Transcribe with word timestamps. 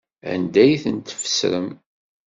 Anda 0.31 0.59
ay 0.63 0.73
tent-tfesrem? 0.83 1.69